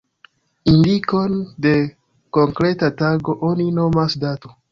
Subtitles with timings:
[0.71, 1.73] Indikon de
[2.39, 4.55] konkreta tago oni nomas dato.